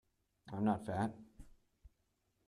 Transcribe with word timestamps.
I'm 0.51 0.63
not 0.65 0.83
fat. 0.83 1.13